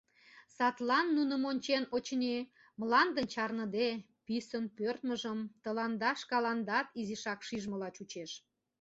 [0.55, 2.35] Садлан нуным ончен, очыни,
[2.79, 3.89] мландын чарныде,
[4.25, 8.31] писын пӧрдмыжым тыланда шкаландат изишак шижмыла чучеш...